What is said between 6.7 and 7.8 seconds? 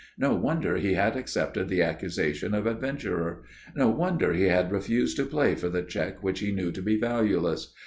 to be valueless.